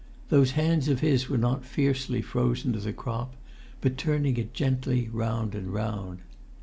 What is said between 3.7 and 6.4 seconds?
but turning it gently round and round.